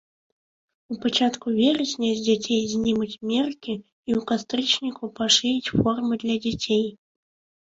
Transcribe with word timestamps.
У 0.93 0.95
пачатку 1.03 1.47
верасня 1.57 2.09
з 2.13 2.21
дзяцей 2.27 2.61
знімуць 2.73 3.19
меркі 3.33 3.73
і 3.75 4.11
ў 4.19 4.21
кастрычніку 4.33 5.03
пашыюць 5.21 5.71
форму 5.83 6.13
для 6.25 6.35
дзяцей. 6.49 6.85